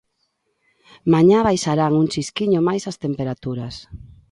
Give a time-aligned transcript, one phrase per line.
[1.13, 3.75] Mañá baixarán un chisquiño máis as temperaturas.